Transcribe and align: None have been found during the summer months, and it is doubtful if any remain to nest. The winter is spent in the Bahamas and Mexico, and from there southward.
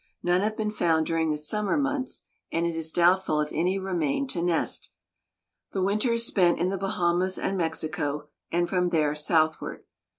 None 0.23 0.41
have 0.41 0.57
been 0.57 0.71
found 0.71 1.05
during 1.05 1.29
the 1.29 1.37
summer 1.37 1.77
months, 1.77 2.23
and 2.51 2.65
it 2.65 2.75
is 2.75 2.91
doubtful 2.91 3.39
if 3.39 3.49
any 3.51 3.77
remain 3.77 4.25
to 4.29 4.41
nest. 4.41 4.89
The 5.73 5.83
winter 5.83 6.11
is 6.13 6.25
spent 6.25 6.57
in 6.57 6.69
the 6.69 6.77
Bahamas 6.79 7.37
and 7.37 7.55
Mexico, 7.55 8.27
and 8.51 8.67
from 8.67 8.89
there 8.89 9.13
southward. 9.13 9.83